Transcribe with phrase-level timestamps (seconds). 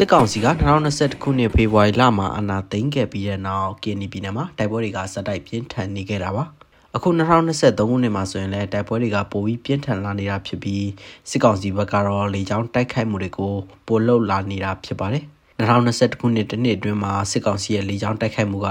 [0.00, 0.48] စစ်ကောင်စီက
[0.84, 6.44] 2021ခုနှစ်ဖေဖော်ဝါရီလမှာအာဏာသိမ်းခဲ့ပြီးတဲ့နောက်ကင်းနီပြည်နယ်မှာတိုက်ပွဲတွေကစတိုက်ပြင်းထန်နေခဲ့တာပါ
[6.96, 10.86] အခု2023ခုနှစ်မှာဆိုရင်လည်းတိုက်ပွဲတွေကပိုပြီးပြင်းထန်လာနေတာဖြစ်ပြီး
[11.30, 13.54] စစ်ကောင်စီဘက်ကတော့လေကြောင်းတိုက်ခိုက်မှုတွေကို
[13.86, 15.24] ပိုလုပ်လာနေတာဖြစ်ပါတယ်
[15.60, 18.68] 2021ခုနှစ်တနှစ်အတွင်းမှာစစ်ကောင်စီရဲ့လေကြောင်းတိုက်ခိုက်မှုက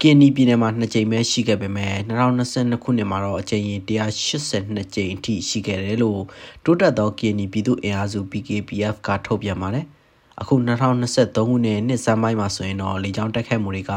[0.00, 6.20] ကင်နီပြည်နယ်မှာ2ကြိမ်ပဲရှိခဲ့ပေမဲ့2022ခုနှစ်မှာတော့အကြိမ်182ကြိမ်အထိရှိခဲ့တယ်လို့
[6.64, 9.86] တိုးတက်သောကင်နီပြည်သူ့အင်အားစု PKPF ကထုတ်ပြန်ပါတယ်။
[10.40, 13.92] အခု2023ခုနှစ်နှစ်စမ်းပိုင်းမှာဆိုရင်တော့လေကြောင်းတိုက်ခိုက်မှုတွေက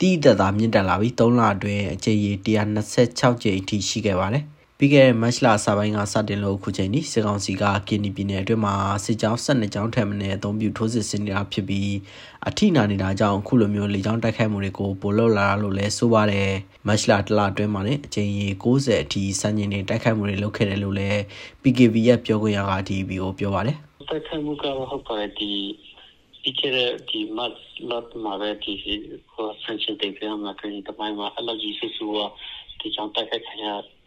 [0.00, 4.44] တီးတက်တာမြင့်တက်လာပြီး3လအတွင်းအကြိမ်126ကြိမ်အထိရှိခဲ့ပါတယ်။
[4.78, 8.74] ပြီးခဲ့တဲ့မတ်လအစပိုင်းကစတင်လို့အခုချိန်ထိစစ်ကောင်စီကကင်နီပြည်နယ်အတွင်းမှာ
[9.04, 11.92] စစ်ကြောင်း12ကြောင်းထက်မနည်းအသုံးပြုထိုးစစ်ဆင်နေတာဖြစ်ပြီး
[12.48, 16.50] အထိနာနေတာကြောင့်အခုလိုမျိုးလေကြောင်းတိုက်ခိုက်မှုတွေကိုပိုလို့လာလို့လဲဆိုပါတယ်
[16.86, 18.30] မတ်လတလအတွင်းမှာလည်းအကြိမ်
[18.62, 21.10] 60အထိစံချိန်တွေတိုက်ခိုက်မှုတွေလုပ်ခဲ့တယ်လို့လဲ
[21.62, 25.52] PKV ရဲ့ပြောခွင့်ရက DB ကိုပြောပါတယ် တိုက်ခိုက်မှုကတော့ဟုတ်ပါတယ်ဒီ
[26.42, 27.52] ပြီးခဲ့တဲ့ဒီမတ်
[27.90, 27.92] လ
[28.24, 28.72] မှာပဲဒီ
[29.32, 32.18] ကိုဆန်ချင်တဲ့ပြမှာကဒီတမိုင်းမှာအလောကြီးဆူဆူက
[32.80, 33.66] ဒီကြောင့်တိုက်ခိုက်ခံရ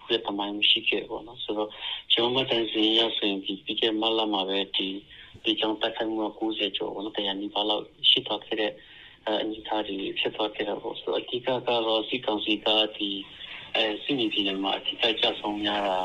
[0.10, 1.70] တဲ့တမိုင်းမရှိခဲ့ဘူးနော်ဆိုတော့
[2.14, 4.88] ကျွန်တော်မတန်စီရဆိုရင်ဒီပြီးခဲ့မတ်လမှာပဲဒီ
[5.44, 8.72] ဒီကြောင့်တိုက်ခိုက်မှု90ကျော်နော်တရားနီးပါးလောက်ရှိသွားခဲ့တဲ့
[9.28, 11.50] အညီသားတွေဖြစ်သွားခဲ့တော့ဆိုတော့အဓိကက
[11.88, 13.10] တော့စီကောင်စီကဒီ
[13.76, 16.00] အဲစီနီပြည်မှာအဓိကကြဆုံးများတာ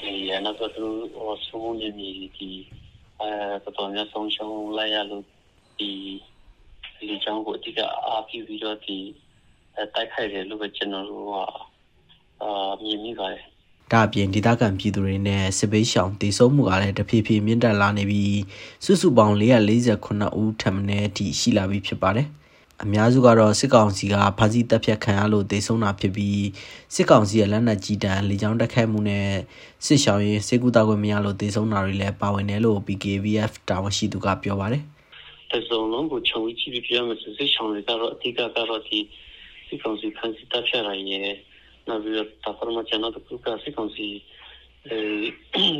[0.00, 0.12] ဒီ
[0.44, 2.50] နောက်တော့သူဟိုဆုံးနေနေဒီ
[3.20, 3.30] အဲ
[3.64, 5.24] တော်တော်များဆုံးရှုံးလိုက်ရလို့
[5.78, 5.90] ဒီ
[7.08, 8.96] ဒီကြောင့်ကိုအတိကအားပြုပြီးတော့ဒီ
[9.94, 11.36] တိုက်ခိုက်တယ်လို့ပဲကျွန်တော်တို့က
[12.42, 13.44] အာမြင်မိပါတယ်
[13.92, 18.40] ဒါအပြင်ဒေသခံပြည်သူတွေနဲ့စစ်ပေးရှောင်တည်ဆုံမှုကလည်းတဖြည်းဖြည်းမြင့်တက်လာနေပြီး
[18.84, 22.26] စုစုပေါင်း448ဦးထပ်မံအထိရှိလာပြီဖြစ်ပါတယ်
[22.84, 26.46] အများစုကတော့စစ်ကောင်စီကဖမ်းဆီးတပ်ဖြတ်ခံရလို့ဒေဆုံးတာဖြစ်ပြီး
[26.94, 29.28] စစ်ကောင်စီရဲ့လက်နက်ကြီးတန်းလေကြောင်းတိုက်ခိုက်မှုနဲ့
[29.86, 34.82] စစ်ရှောင်းရင်စေကူတာခွင့်မရလို့ဒေဆုံးတာတွေလည်းပါဝင်တယ်လို့ PKVF တာဝန်ရှိသူကပြောပါတယ်။
[35.52, 38.98] တစုံလုံးကိုခြုံကြည့်ပြီးပြောမယ်ဆိုစစ်ရှောင်းတွေကတော့အဓိကကတော့ဒီ
[39.68, 41.28] စစ်ကောင်စီဖမ်းဆီးတပ်ဖြတ်ရရင်
[41.88, 44.08] နောက်ပြီးတော့တာဖမချန်တော့ခုကစစ်ကောင်စီ
[44.86, 44.98] အဲ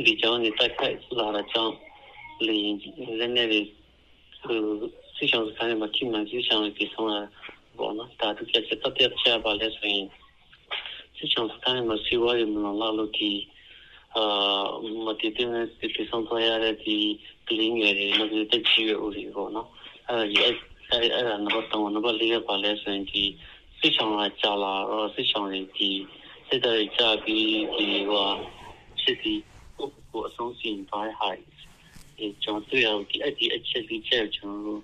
[0.05, 1.73] ဒီကြောင်းနေတိုက်ခိုက်လာတာကြောင့်
[2.47, 2.57] လေ
[3.19, 3.61] လက်နေတွေ
[5.15, 7.21] စစ်ဆောင်စခန်းမှာထိမှန်စစ်ဆောင်တွေဆောင်လာ
[7.77, 10.05] ပေါ့နော်ဒါတို့ချက်တက်တက်ချပါလဲဆိုရင်
[11.17, 13.31] စစ်ဆောင်စခန်းမှာစီဝါရီမလာလို့ဒီ
[14.15, 14.23] အာ
[15.05, 15.49] မတိတဲ့
[15.95, 16.97] စစ်ဆောင်သွားရတဲ့ဒီ
[17.47, 19.67] ကလင်းငယ်တွေမတိတဲ့ချီရဦးဒီပေါ့နော်
[20.09, 20.37] အဲဒီ
[20.91, 23.23] အဲအဲနံပါတ်3နံပါတ်4ပါလဲဆိုရင်ဒီ
[23.79, 25.89] စစ်ဆောင်လာကြာလာတော့စစ်ဆောင်တွေဒီ
[26.47, 28.29] စစ်တွေကြာပြီးဒီဟို
[29.03, 29.33] စစ်ဒီ
[30.11, 31.41] ကိုအဆုံးစီပိုင်းဟိုင်
[32.43, 34.81] ကျွန်တော်တွေ့ရဒီအဒီအချက်ဒီချက်ကျွန်တော်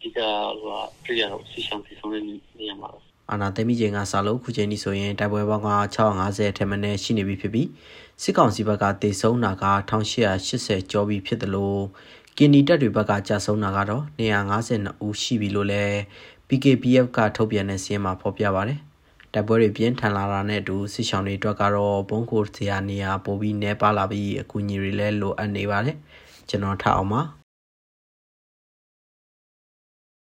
[0.00, 0.18] ဒီက
[0.62, 2.90] ဟိုတွေ့ရတော့ဆီရှောင်းပြည်ဆုံးတဲ့နေရာမှာ
[3.30, 7.68] အာနာသိမိချိန်ကစလို့ခုချိန်ဒီဆိုရင်တိုက်ပွဲပေါင်းက650ထက်မနည်းရှိနေပြီဖြစ်ပြီး
[8.22, 11.82] စစ်ကောင်စီဘက်ကတေဆုံးတာက1880ကျော်ပြီဖြစ်တယ်လို့
[12.36, 15.96] ကင်နီတက်တွေဘက်ကကြာဆုံးတာကတော့252ဦးရှိပြီလို့လည်း
[16.48, 18.80] PKPF ကထုတ်ပြန်တဲ့စီးရင်မှာဖော်ပြပါတယ်
[19.32, 25.96] တိုက်ပွဲတွေပြင်းထန်လာတာနဲ့အတူစစ်ဆောင်တွေအတွက်ကတော့ဘုံခိုစရာနေရာပိုပြီးနှဲပါလာပြီးအကူအညီတွေလည်းလိုအပ်နေပါတယ်
[26.48, 27.20] ကျွန်တော်ထအောင်ပါ